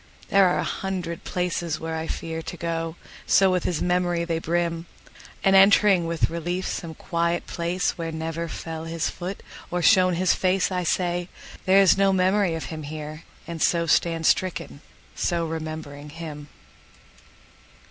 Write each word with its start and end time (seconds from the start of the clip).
There 0.29 0.47
are 0.47 0.57
a 0.57 0.63
hundred 0.63 1.23
places 1.23 1.79
where 1.79 1.95
I 1.95 2.07
fearTo 2.07 2.57
go,—so 2.57 3.51
with 3.51 3.65
his 3.65 3.83
memory 3.83 4.25
they 4.25 4.39
brim! 4.39 4.87
And 5.43 5.55
entering 5.55 6.07
with 6.07 6.31
relief 6.31 6.65
some 6.65 6.95
quiet 6.95 7.45
placeWhere 7.45 8.11
never 8.11 8.47
fell 8.47 8.85
his 8.85 9.11
foot 9.11 9.43
or 9.69 9.83
shone 9.83 10.15
his 10.15 10.33
faceI 10.33 10.87
say, 10.87 11.29
"There 11.67 11.79
is 11.83 11.99
no 11.99 12.11
memory 12.11 12.55
of 12.55 12.65
him 12.73 12.81
here!"And 12.81 13.61
so 13.61 13.85
stand 13.85 14.25
stricken, 14.25 14.81
so 15.13 15.45
remembering 15.45 16.09
him! 16.09 16.47